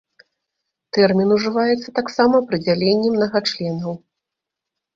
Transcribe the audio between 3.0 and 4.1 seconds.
мнагачленаў.